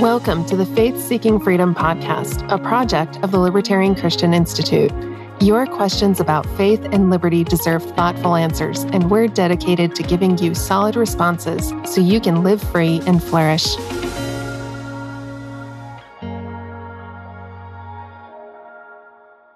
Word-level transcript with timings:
Welcome 0.00 0.46
to 0.46 0.54
the 0.54 0.64
Faith 0.64 0.96
Seeking 1.00 1.40
Freedom 1.40 1.74
podcast, 1.74 2.48
a 2.52 2.56
project 2.56 3.16
of 3.24 3.32
the 3.32 3.40
Libertarian 3.40 3.96
Christian 3.96 4.32
Institute. 4.32 4.92
Your 5.40 5.66
questions 5.66 6.20
about 6.20 6.46
faith 6.56 6.80
and 6.92 7.10
liberty 7.10 7.42
deserve 7.42 7.82
thoughtful 7.96 8.36
answers, 8.36 8.84
and 8.84 9.10
we're 9.10 9.26
dedicated 9.26 9.96
to 9.96 10.04
giving 10.04 10.38
you 10.38 10.54
solid 10.54 10.94
responses 10.94 11.72
so 11.84 12.00
you 12.00 12.20
can 12.20 12.44
live 12.44 12.62
free 12.62 13.00
and 13.08 13.20
flourish. 13.20 13.74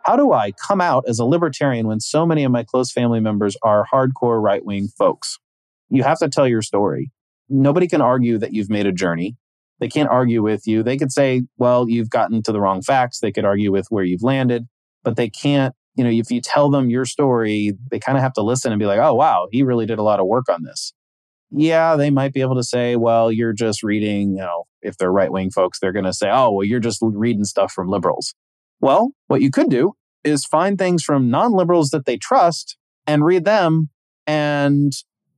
How 0.02 0.16
do 0.16 0.32
I 0.32 0.50
come 0.66 0.80
out 0.80 1.04
as 1.06 1.20
a 1.20 1.24
libertarian 1.24 1.86
when 1.86 2.00
so 2.00 2.26
many 2.26 2.42
of 2.42 2.50
my 2.50 2.64
close 2.64 2.90
family 2.90 3.20
members 3.20 3.56
are 3.62 3.86
hardcore 3.92 4.42
right 4.42 4.64
wing 4.64 4.88
folks? 4.88 5.38
You 5.88 6.02
have 6.02 6.18
to 6.18 6.28
tell 6.28 6.48
your 6.48 6.62
story. 6.62 7.12
Nobody 7.48 7.86
can 7.86 8.00
argue 8.00 8.38
that 8.38 8.52
you've 8.52 8.70
made 8.70 8.86
a 8.86 8.92
journey. 8.92 9.36
They 9.82 9.88
can't 9.88 10.10
argue 10.10 10.44
with 10.44 10.64
you. 10.64 10.84
They 10.84 10.96
could 10.96 11.10
say, 11.10 11.42
well, 11.58 11.88
you've 11.88 12.08
gotten 12.08 12.40
to 12.44 12.52
the 12.52 12.60
wrong 12.60 12.82
facts. 12.82 13.18
They 13.18 13.32
could 13.32 13.44
argue 13.44 13.72
with 13.72 13.88
where 13.88 14.04
you've 14.04 14.22
landed, 14.22 14.68
but 15.02 15.16
they 15.16 15.28
can't, 15.28 15.74
you 15.96 16.04
know, 16.04 16.10
if 16.10 16.30
you 16.30 16.40
tell 16.40 16.70
them 16.70 16.88
your 16.88 17.04
story, 17.04 17.72
they 17.90 17.98
kind 17.98 18.16
of 18.16 18.22
have 18.22 18.34
to 18.34 18.42
listen 18.42 18.70
and 18.70 18.78
be 18.78 18.86
like, 18.86 19.00
oh, 19.00 19.12
wow, 19.14 19.48
he 19.50 19.64
really 19.64 19.84
did 19.84 19.98
a 19.98 20.04
lot 20.04 20.20
of 20.20 20.28
work 20.28 20.48
on 20.48 20.62
this. 20.62 20.92
Yeah, 21.50 21.96
they 21.96 22.10
might 22.10 22.32
be 22.32 22.42
able 22.42 22.54
to 22.54 22.62
say, 22.62 22.94
well, 22.94 23.32
you're 23.32 23.52
just 23.52 23.82
reading, 23.82 24.36
you 24.36 24.42
know, 24.42 24.66
if 24.82 24.98
they're 24.98 25.10
right 25.10 25.32
wing 25.32 25.50
folks, 25.50 25.80
they're 25.80 25.90
going 25.90 26.04
to 26.04 26.12
say, 26.12 26.30
oh, 26.30 26.52
well, 26.52 26.64
you're 26.64 26.78
just 26.78 27.00
reading 27.02 27.42
stuff 27.42 27.72
from 27.72 27.88
liberals. 27.88 28.36
Well, 28.80 29.10
what 29.26 29.42
you 29.42 29.50
could 29.50 29.68
do 29.68 29.94
is 30.22 30.44
find 30.44 30.78
things 30.78 31.02
from 31.02 31.28
non 31.28 31.54
liberals 31.54 31.90
that 31.90 32.06
they 32.06 32.18
trust 32.18 32.76
and 33.04 33.24
read 33.24 33.44
them 33.44 33.90
and 34.28 34.92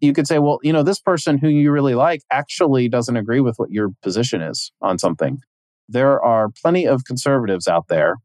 you 0.05 0.13
could 0.13 0.27
say, 0.27 0.39
well, 0.39 0.59
you 0.63 0.73
know, 0.73 0.83
this 0.83 1.01
person 1.01 1.39
who 1.39 1.49
you 1.49 1.73
really 1.73 1.95
like 1.95 2.23
actually 2.31 2.89
doesn't 2.89 3.17
agree 3.17 3.41
with 3.41 3.57
what 3.57 3.71
your 3.71 3.91
position 4.03 4.43
is 4.43 4.73
on 4.81 4.99
something. 4.99 5.41
There 5.89 6.23
are 6.23 6.51
plenty 6.63 6.87
of 6.87 7.05
conservatives 7.05 7.69
out 7.69 7.89
there 7.89 8.17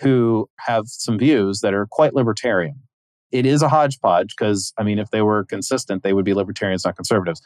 who 0.00 0.48
have 0.60 0.84
some 0.86 1.18
views 1.18 1.60
that 1.60 1.74
are 1.74 1.86
quite 1.90 2.14
libertarian. 2.14 2.80
It 3.30 3.46
is 3.46 3.62
a 3.62 3.68
hodgepodge 3.68 4.34
because, 4.36 4.72
I 4.78 4.82
mean, 4.82 4.98
if 4.98 5.10
they 5.10 5.22
were 5.22 5.44
consistent, 5.44 6.02
they 6.02 6.12
would 6.12 6.24
be 6.24 6.34
libertarians, 6.34 6.84
not 6.84 6.96
conservatives. 6.96 7.40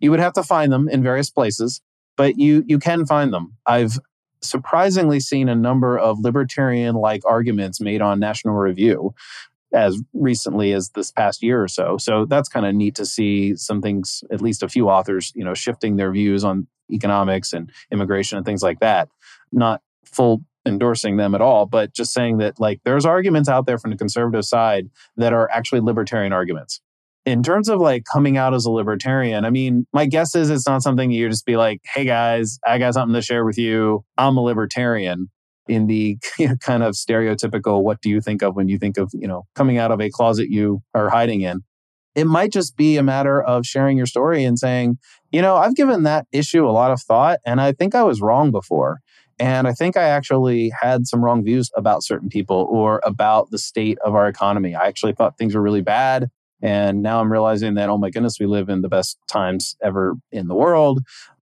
You 0.00 0.10
would 0.10 0.20
have 0.20 0.32
to 0.34 0.42
find 0.42 0.72
them 0.72 0.88
in 0.88 1.02
various 1.02 1.30
places, 1.30 1.80
but 2.16 2.38
you 2.38 2.64
you 2.66 2.78
can 2.78 3.06
find 3.06 3.32
them. 3.32 3.54
I've 3.66 3.98
surprisingly 4.40 5.20
seen 5.20 5.48
a 5.48 5.54
number 5.54 5.98
of 5.98 6.20
libertarian 6.20 6.94
like 6.94 7.22
arguments 7.24 7.80
made 7.80 8.00
on 8.00 8.20
National 8.20 8.54
Review 8.54 9.14
as 9.72 10.00
recently 10.14 10.72
as 10.72 10.90
this 10.90 11.10
past 11.10 11.42
year 11.42 11.62
or 11.62 11.68
so. 11.68 11.98
So 11.98 12.24
that's 12.24 12.48
kind 12.48 12.66
of 12.66 12.74
neat 12.74 12.94
to 12.96 13.06
see 13.06 13.54
some 13.56 13.82
things, 13.82 14.24
at 14.30 14.40
least 14.40 14.62
a 14.62 14.68
few 14.68 14.88
authors, 14.88 15.32
you 15.34 15.44
know, 15.44 15.54
shifting 15.54 15.96
their 15.96 16.10
views 16.12 16.44
on 16.44 16.66
economics 16.90 17.52
and 17.52 17.70
immigration 17.92 18.38
and 18.38 18.46
things 18.46 18.62
like 18.62 18.80
that. 18.80 19.08
Not 19.52 19.82
full 20.04 20.42
endorsing 20.66 21.16
them 21.16 21.34
at 21.34 21.40
all, 21.40 21.66
but 21.66 21.94
just 21.94 22.12
saying 22.12 22.38
that 22.38 22.60
like 22.60 22.80
there's 22.84 23.06
arguments 23.06 23.48
out 23.48 23.66
there 23.66 23.78
from 23.78 23.90
the 23.90 23.96
conservative 23.96 24.44
side 24.44 24.88
that 25.16 25.32
are 25.32 25.50
actually 25.50 25.80
libertarian 25.80 26.32
arguments. 26.32 26.80
In 27.24 27.42
terms 27.42 27.68
of 27.68 27.80
like 27.80 28.04
coming 28.10 28.38
out 28.38 28.54
as 28.54 28.64
a 28.64 28.70
libertarian, 28.70 29.44
I 29.44 29.50
mean, 29.50 29.86
my 29.92 30.06
guess 30.06 30.34
is 30.34 30.48
it's 30.48 30.66
not 30.66 30.82
something 30.82 31.10
you 31.10 31.28
just 31.28 31.44
be 31.44 31.56
like, 31.56 31.82
hey 31.94 32.04
guys, 32.04 32.58
I 32.66 32.78
got 32.78 32.94
something 32.94 33.14
to 33.14 33.22
share 33.22 33.44
with 33.44 33.58
you. 33.58 34.04
I'm 34.16 34.36
a 34.38 34.42
libertarian 34.42 35.28
in 35.68 35.86
the 35.86 36.18
kind 36.60 36.82
of 36.82 36.94
stereotypical 36.94 37.82
what 37.82 38.00
do 38.00 38.08
you 38.10 38.20
think 38.20 38.42
of 38.42 38.56
when 38.56 38.68
you 38.68 38.78
think 38.78 38.98
of 38.98 39.10
you 39.14 39.28
know 39.28 39.46
coming 39.54 39.78
out 39.78 39.90
of 39.90 40.00
a 40.00 40.10
closet 40.10 40.48
you 40.48 40.82
are 40.94 41.10
hiding 41.10 41.42
in? 41.42 41.62
It 42.14 42.26
might 42.26 42.50
just 42.50 42.76
be 42.76 42.96
a 42.96 43.02
matter 43.02 43.40
of 43.40 43.64
sharing 43.64 43.96
your 43.96 44.06
story 44.06 44.42
and 44.44 44.58
saying 44.58 44.98
you 45.30 45.42
know 45.42 45.56
i've 45.56 45.74
given 45.74 46.02
that 46.02 46.26
issue 46.32 46.66
a 46.66 46.70
lot 46.70 46.90
of 46.90 47.00
thought 47.00 47.38
and 47.44 47.60
i 47.60 47.72
think 47.72 47.94
i 47.94 48.02
was 48.02 48.20
wrong 48.20 48.50
before 48.50 49.00
and 49.38 49.68
i 49.68 49.72
think 49.72 49.96
i 49.96 50.02
actually 50.02 50.72
had 50.80 51.06
some 51.06 51.24
wrong 51.24 51.44
views 51.44 51.70
about 51.76 52.02
certain 52.02 52.28
people 52.28 52.66
or 52.70 53.00
about 53.04 53.50
the 53.50 53.58
state 53.58 53.98
of 54.04 54.14
our 54.14 54.28
economy. 54.28 54.74
I 54.74 54.86
actually 54.86 55.12
thought 55.12 55.38
things 55.38 55.54
were 55.54 55.62
really 55.62 55.82
bad 55.82 56.28
and 56.62 57.02
now 57.02 57.20
i'm 57.20 57.30
realizing 57.30 57.74
that 57.74 57.88
oh 57.88 57.98
my 57.98 58.10
goodness 58.10 58.38
we 58.40 58.46
live 58.46 58.68
in 58.68 58.82
the 58.82 58.88
best 58.88 59.18
times 59.28 59.76
ever 59.82 60.14
in 60.32 60.48
the 60.48 60.54
world. 60.54 61.00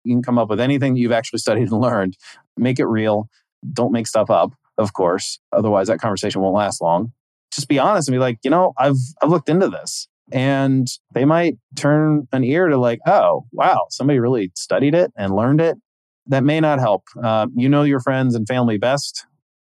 You 0.05 0.15
can 0.15 0.23
come 0.23 0.39
up 0.39 0.49
with 0.49 0.61
anything 0.61 0.94
that 0.94 1.00
you've 1.00 1.12
actually 1.12 1.41
studied 1.41 1.71
and 1.71 1.81
learned. 1.81 2.17
Make 2.56 2.78
it 2.78 2.87
real 2.87 3.28
don't 3.72 3.93
make 3.93 4.06
stuff 4.06 4.31
up, 4.31 4.53
of 4.78 4.93
course. 4.93 5.38
Otherwise, 5.53 5.88
that 5.88 6.00
conversation 6.00 6.41
won't 6.41 6.54
last 6.54 6.81
long. 6.81 7.12
Just 7.53 7.69
be 7.69 7.78
honest 7.78 8.09
and 8.09 8.15
be 8.15 8.19
like, 8.19 8.38
you 8.43 8.50
know, 8.50 8.72
I've 8.78 8.97
I've 9.22 9.31
looked 9.31 9.48
into 9.48 9.69
this. 9.69 10.09
And 10.32 10.87
they 11.12 11.25
might 11.25 11.56
turn 11.75 12.28
an 12.32 12.44
ear 12.44 12.69
to 12.69 12.76
like, 12.78 13.00
oh, 13.04 13.47
wow, 13.53 13.87
somebody 13.91 14.20
really 14.20 14.53
studied 14.54 14.94
it 14.94 15.10
and 15.16 15.34
learned 15.34 15.60
it. 15.60 15.76
That 16.26 16.44
may 16.44 16.60
not 16.60 16.78
help. 16.78 17.03
Uh, 17.20 17.49
you 17.56 17.69
know 17.69 17.82
your 17.82 17.99
friends 17.99 18.37
and 18.37 18.47
family 18.47 18.78
best. 18.78 19.26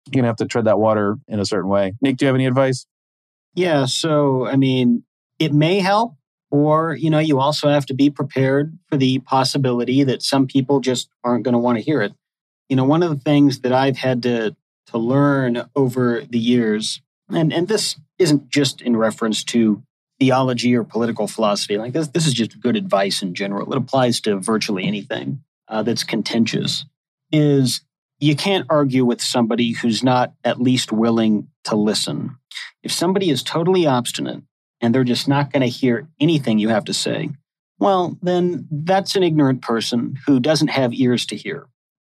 You're 0.07 0.21
gonna 0.21 0.29
have 0.29 0.37
to 0.37 0.47
tread 0.47 0.67
that 0.67 0.79
water 0.79 1.17
in 1.29 1.41
a 1.41 1.47
certain 1.47 1.71
way. 1.71 1.95
Nick, 2.03 2.19
do 2.19 2.25
you 2.25 2.27
have 2.27 2.35
any 2.35 2.47
advice? 2.47 2.87
Yeah. 3.55 3.87
So, 3.87 4.47
I 4.47 4.57
mean, 4.57 5.05
it 5.39 5.55
may 5.55 5.81
help, 5.81 6.15
or 6.51 6.95
you 6.95 7.09
know, 7.09 7.19
you 7.19 7.41
also 7.41 7.69
have 7.69 7.87
to 7.87 7.95
be 7.95 8.11
prepared 8.11 8.79
for 8.91 8.99
the 8.99 9.21
possibility 9.21 10.05
that 10.05 10.23
some 10.23 10.47
people 10.47 10.81
just 10.81 11.09
aren't 11.25 11.45
going 11.45 11.55
to 11.55 11.59
want 11.59 11.79
to 11.79 11.85
hear 11.85 12.03
it 12.03 12.13
you 12.71 12.77
know, 12.77 12.85
one 12.85 13.03
of 13.03 13.11
the 13.11 13.23
things 13.23 13.61
that 13.61 13.73
I've 13.73 13.99
had 13.99 14.23
to 14.23 14.57
to 14.87 14.99
learn 14.99 15.69
over 15.77 16.23
the 16.23 16.39
years, 16.39 17.03
and 17.29 17.53
and 17.53 17.69
this 17.69 17.97
isn't 18.19 18.49
just 18.49 18.81
in 18.81 18.97
reference 18.97 19.45
to 19.45 19.83
theology 20.21 20.75
or 20.77 20.85
political 20.85 21.27
philosophy. 21.27 21.77
Like 21.79 21.93
this, 21.93 22.09
this 22.09 22.27
is 22.27 22.33
just 22.33 22.61
good 22.61 22.77
advice 22.77 23.23
in 23.23 23.35
general. 23.35 23.71
It 23.73 23.77
applies 23.77 24.21
to 24.21 24.37
virtually 24.37 24.85
anything 24.85 25.43
uh, 25.67 25.83
that's 25.83 26.05
contentious. 26.05 26.85
Is 27.33 27.83
you 28.21 28.37
can't 28.37 28.67
argue 28.71 29.05
with 29.05 29.21
somebody 29.21 29.73
who's 29.73 30.05
not 30.05 30.33
at 30.45 30.61
least 30.61 30.93
willing 30.93 31.49
to 31.65 31.75
listen. 31.75 32.37
If 32.83 32.93
somebody 32.93 33.31
is 33.31 33.43
totally 33.43 33.87
obstinate 33.87 34.43
and 34.81 34.95
they're 34.95 35.05
just 35.05 35.27
not 35.27 35.53
going 35.53 35.63
to 35.63 35.69
hear 35.69 36.09
anything 36.21 36.59
you 36.59 36.69
have 36.69 36.85
to 36.85 36.95
say, 36.95 37.31
well, 37.79 38.17
then 38.23 38.69
that's 38.71 39.17
an 39.17 39.23
ignorant 39.23 39.63
person 39.63 40.19
who 40.27 40.39
doesn't 40.39 40.69
have 40.69 40.93
ears 40.93 41.27
to 41.27 41.37
hear 41.37 41.67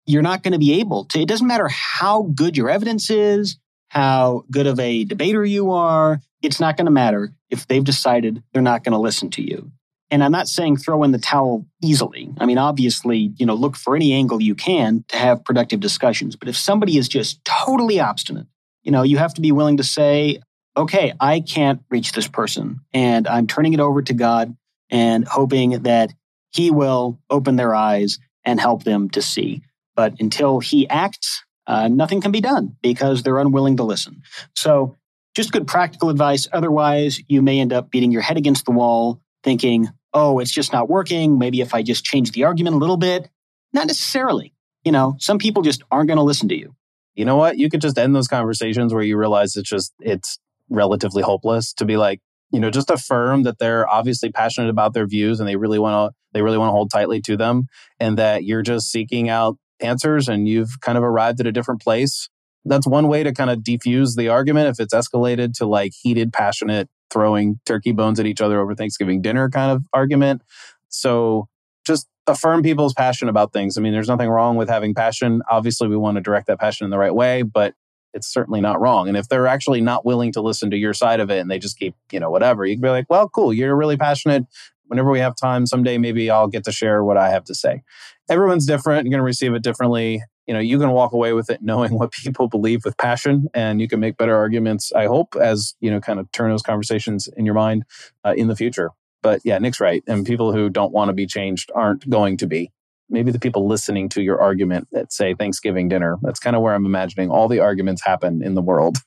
you're 0.09 0.24
not 0.24 0.42
going 0.42 0.53
to 0.53 0.59
be 0.59 0.80
able 0.80 1.06
to. 1.06 1.20
It 1.20 1.28
doesn't 1.28 1.46
matter 1.46 1.68
how 1.68 2.24
good 2.34 2.58
your 2.58 2.68
evidence 2.68 3.12
is, 3.12 3.58
how 3.90 4.44
good 4.50 4.66
of 4.66 4.80
a 4.80 5.03
debater 5.06 5.46
you 5.46 5.72
are. 5.72 6.20
It's 6.42 6.59
not 6.59 6.78
going 6.78 6.86
to 6.86 6.92
matter 6.92 7.31
if 7.52 7.68
they've 7.68 7.84
decided 7.84 8.42
they're 8.52 8.64
not 8.64 8.84
going 8.84 8.94
to 8.94 9.00
listen 9.00 9.30
to 9.31 9.44
you. 9.44 9.72
And 10.09 10.24
I'm 10.24 10.31
not 10.31 10.48
saying 10.48 10.78
throw 10.78 11.03
in 11.03 11.12
the 11.12 11.19
towel 11.19 11.68
easily. 11.84 12.34
I 12.40 12.48
mean, 12.48 12.58
obviously, 12.58 13.34
you 13.38 13.46
know, 13.46 13.53
look 13.53 13.75
for 13.75 13.96
any 13.96 14.12
angle 14.12 14.42
you 14.42 14.56
can 14.56 15.06
to 15.09 15.18
have 15.18 15.46
productive 15.46 15.80
discussions. 15.80 16.36
But 16.36 16.50
if 16.50 16.58
somebody 16.58 16.98
is 16.98 17.08
just 17.08 17.46
totally 17.46 18.00
obstinate, 18.00 18.48
you 18.81 18.92
know, 18.92 19.03
you 19.03 19.19
have 19.19 19.36
to 19.36 19.42
be 19.42 19.52
willing 19.52 19.78
to 19.78 19.84
say, 19.84 20.40
okay, 20.75 21.14
I 21.19 21.42
can't 21.42 21.84
reach 21.92 22.14
this 22.14 22.28
person 22.28 22.80
and 22.94 23.28
I'm 23.28 23.46
turning 23.46 23.74
it 23.74 23.80
over 23.80 24.02
to 24.02 24.14
God 24.16 24.58
and 24.90 25.28
hoping 25.28 25.84
that 25.84 26.12
he 26.52 26.72
will 26.72 27.19
open 27.30 27.58
their 27.58 27.75
eyes 27.75 28.18
and 28.44 28.59
help 28.59 28.84
them 28.84 29.12
to 29.12 29.22
see. 29.22 29.62
But 30.00 30.14
until 30.22 30.62
he 30.62 30.88
acts, 30.88 31.44
uh, 31.68 31.90
nothing 31.90 32.22
can 32.22 32.32
be 32.32 32.40
done 32.40 32.78
because 32.82 33.22
they're 33.22 33.38
unwilling 33.38 33.76
to 33.76 33.84
listen. 33.84 34.22
So, 34.56 34.96
just 35.36 35.52
good 35.52 35.68
practical 35.68 36.10
advice. 36.10 36.48
Otherwise, 36.54 37.20
you 37.28 37.42
may 37.42 37.60
end 37.60 37.74
up 37.74 37.92
beating 37.92 38.10
your 38.10 38.22
head 38.22 38.38
against 38.38 38.64
the 38.64 38.72
wall, 38.72 39.20
thinking, 39.44 39.90
oh, 40.14 40.40
it's 40.40 40.54
just 40.54 40.72
not 40.72 40.88
working. 40.88 41.38
Maybe 41.38 41.60
if 41.60 41.74
I 41.74 41.84
just 41.84 42.06
change 42.06 42.32
the 42.32 42.46
argument 42.46 42.78
a 42.78 42.80
little 42.80 42.96
bit. 42.96 43.28
Not 43.74 43.88
necessarily. 43.88 44.54
You 44.86 44.94
know, 44.94 45.18
some 45.20 45.38
people 45.38 45.64
just 45.64 45.84
aren't 45.92 46.08
going 46.08 46.16
to 46.18 46.24
listen 46.24 46.48
to 46.48 46.58
you. 46.58 46.78
You 47.14 47.26
know 47.26 47.36
what? 47.36 47.58
You 47.58 47.70
could 47.70 47.81
just 47.81 47.98
end 47.98 48.16
those 48.16 48.30
conversations 48.30 48.94
where 48.94 49.04
you 49.04 49.18
realize 49.18 49.58
it's 49.58 49.70
just, 49.70 49.94
it's 50.00 50.40
relatively 50.70 51.24
hopeless 51.24 51.74
to 51.74 51.84
be 51.84 51.98
like, 51.98 52.22
you 52.52 52.62
know, 52.62 52.70
just 52.70 52.90
affirm 52.90 53.44
that 53.44 53.60
they're 53.60 53.86
obviously 53.86 54.31
passionate 54.31 54.70
about 54.70 54.94
their 54.94 55.08
views 55.08 55.42
and 55.42 55.50
they 55.50 55.58
really 55.58 55.78
want 55.78 56.14
to, 56.14 56.16
they 56.31 56.42
really 56.42 56.58
want 56.58 56.70
to 56.70 56.74
hold 56.74 56.90
tightly 56.90 57.20
to 57.24 57.36
them 57.36 57.68
and 58.00 58.18
that 58.18 58.46
you're 58.46 58.62
just 58.62 58.90
seeking 58.90 59.28
out 59.28 59.58
answers 59.81 60.28
and 60.28 60.48
you've 60.48 60.81
kind 60.81 60.98
of 60.98 61.04
arrived 61.04 61.40
at 61.40 61.48
a 61.48 61.52
different 61.52 61.81
place. 61.81 62.30
That's 62.66 62.88
one 62.88 63.08
way 63.08 63.24
to 63.24 63.34
kind 63.34 63.50
of 63.50 63.60
defuse 63.60 64.16
the 64.16 64.28
argument 64.28 64.68
if 64.68 64.80
it's 64.80 64.94
escalated 64.94 65.54
to 65.58 65.66
like 65.66 65.94
heated, 66.02 66.34
passionate, 66.34 66.90
throwing 67.10 67.60
turkey 67.66 67.92
bones 67.92 68.20
at 68.20 68.26
each 68.26 68.42
other 68.42 68.60
over 68.60 68.76
Thanksgiving 68.76 69.22
dinner 69.22 69.50
kind 69.50 69.72
of 69.72 69.84
argument. 69.94 70.42
So 70.90 71.48
just 71.86 72.08
affirm 72.28 72.62
people's 72.62 72.94
passion 72.94 73.30
about 73.30 73.54
things. 73.54 73.78
I 73.78 73.81
mean, 73.81 73.94
there's 73.94 74.08
nothing 74.08 74.30
wrong 74.30 74.56
with 74.56 74.70
having 74.70 74.94
passion. 74.94 75.42
Obviously, 75.50 75.88
we 75.88 75.98
want 75.98 76.16
to 76.16 76.22
direct 76.22 76.48
that 76.48 76.60
passion 76.60 76.86
in 76.86 76.92
the 76.92 76.98
right 76.98 77.14
way, 77.14 77.42
but 77.42 77.74
it's 78.14 78.28
certainly 78.28 78.62
not 78.62 78.80
wrong. 78.81 79.08
And 79.08 79.16
if 79.16 79.28
they're 79.28 79.48
actually 79.48 79.81
not 79.81 80.06
willing 80.06 80.31
to 80.34 80.42
listen 80.42 80.72
to 80.72 80.78
your 80.78 80.94
side 80.94 81.20
of 81.20 81.30
it 81.30 81.40
and 81.40 81.50
they 81.50 81.60
just 81.60 81.78
keep, 81.78 81.96
you 82.12 82.20
know, 82.20 82.31
whatever, 82.31 82.66
you 82.66 82.76
can 82.76 82.81
be 82.81 82.90
like, 82.90 83.06
well, 83.10 83.30
cool, 83.30 83.54
you're 83.54 83.76
really 83.76 83.98
passionate 83.98 84.46
whenever 84.89 85.09
we 85.09 85.19
have 85.19 85.36
time, 85.36 85.65
someday 85.65 85.97
maybe 85.97 86.30
I'll 86.30 86.47
get 86.47 86.63
to 86.65 86.71
share 86.71 87.03
what 87.03 87.18
I 87.18 87.30
have 87.30 87.45
to 87.45 87.56
say. 87.56 87.83
Everyone's 88.30 88.65
different. 88.65 89.06
You're 89.06 89.12
going 89.12 89.19
to 89.19 89.24
receive 89.24 89.53
it 89.53 89.63
differently. 89.63 90.21
You 90.45 90.53
know, 90.53 90.59
you 90.59 90.80
can 90.80 90.91
walk 90.91 91.13
away 91.13 91.33
with 91.33 91.50
it 91.50 91.62
knowing 91.62 91.94
what 91.97 92.12
people 92.12 92.47
believe 92.47 92.81
with 92.83 92.97
passion, 92.97 93.47
and 93.53 93.80
you 93.80 93.88
can 93.88 94.00
make 94.00 94.18
better 94.18 94.36
arguments. 94.36 94.91
I 94.91 95.06
hope 95.06 95.36
as 95.39 95.75
you 95.80 95.89
know, 95.89 96.01
kind 96.01 96.19
of 96.19 96.31
turn 96.31 96.51
those 96.51 96.63
conversations 96.63 97.30
in 97.38 97.45
your 97.45 97.56
mind 97.56 97.86
uh, 98.25 98.33
in 98.36 98.47
the 98.47 98.56
future. 98.56 98.91
But 99.21 99.41
yeah, 99.44 99.57
Nick's 99.59 99.80
right, 99.80 100.03
and 100.07 100.25
people 100.25 100.53
who 100.53 100.69
don't 100.69 100.94
want 100.94 101.09
to 101.09 101.13
be 101.13 101.27
changed 101.27 101.71
aren't 101.75 102.09
going 102.09 102.38
to 102.38 102.47
be. 102.47 102.71
Maybe 103.09 103.31
the 103.31 103.39
people 103.39 103.67
listening 103.67 104.09
to 104.09 104.21
your 104.21 104.39
argument 104.41 104.88
at, 104.94 105.11
say, 105.11 105.33
Thanksgiving 105.33 105.88
dinner. 105.89 106.17
That's 106.21 106.39
kind 106.39 106.56
of 106.56 106.61
where 106.61 106.73
I'm 106.73 106.85
imagining 106.85 107.29
all 107.29 107.47
the 107.47 107.59
arguments 107.59 108.03
happen 108.03 108.44
in 108.44 108.56
the 108.56 108.61
world. 108.61 108.97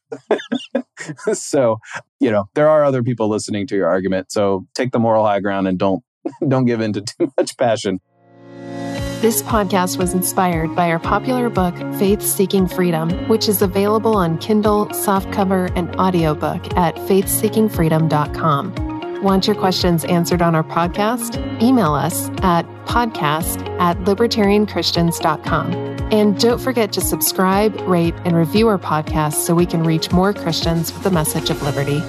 so, 1.33 1.79
you 2.21 2.31
know, 2.31 2.45
there 2.55 2.69
are 2.69 2.85
other 2.85 3.03
people 3.03 3.29
listening 3.29 3.67
to 3.69 3.77
your 3.77 3.89
argument. 3.89 4.33
So 4.33 4.67
take 4.75 4.93
the 4.93 4.99
moral 4.99 5.25
high 5.25 5.41
ground 5.41 5.69
and 5.69 5.79
don't 5.79 6.03
don't 6.49 6.65
give 6.65 6.81
in 6.81 6.93
to 6.95 7.01
too 7.01 7.33
much 7.37 7.57
passion. 7.57 8.01
This 9.21 9.43
podcast 9.43 9.99
was 9.99 10.15
inspired 10.15 10.75
by 10.75 10.91
our 10.91 10.99
popular 10.99 11.49
book, 11.49 11.77
Faith 11.97 12.21
Seeking 12.23 12.67
Freedom, 12.67 13.11
which 13.29 13.49
is 13.49 13.63
available 13.63 14.17
on 14.17 14.37
Kindle, 14.39 14.87
softcover, 14.87 15.73
and 15.77 15.95
audiobook 15.95 16.77
at 16.77 16.97
faithseekingfreedom.com. 16.97 18.92
Want 19.23 19.47
your 19.47 19.55
questions 19.55 20.05
answered 20.05 20.43
on 20.43 20.57
our 20.57 20.65
podcast? 20.65 21.39
Email 21.63 21.95
us 21.95 22.29
at 22.43 22.67
podcast 22.87 23.67
at 23.79 23.97
libertarianchristians.com. 23.99 25.73
And 26.13 26.39
don't 26.41 26.61
forget 26.61 26.93
to 26.95 27.01
subscribe, 27.01 27.81
rate, 27.83 28.15
and 28.25 28.37
review 28.37 28.67
our 28.67 28.79
podcast 28.79 29.35
so 29.35 29.55
we 29.55 29.65
can 29.65 29.85
reach 29.85 30.11
more 30.11 30.33
Christians 30.33 30.93
with 30.93 31.05
the 31.05 31.11
message 31.11 31.51
of 31.51 31.63
liberty. 31.63 32.03